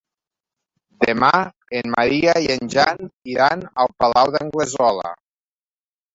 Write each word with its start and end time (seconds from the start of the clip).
Demà 1.03 1.29
en 1.81 1.93
Maria 1.97 2.33
i 2.47 2.49
en 2.55 2.73
Jan 2.77 3.05
iran 3.35 3.63
al 3.85 3.93
Palau 4.01 4.35
d'Anglesola. 4.39 5.15